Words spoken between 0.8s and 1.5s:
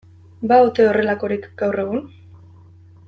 horrelakorik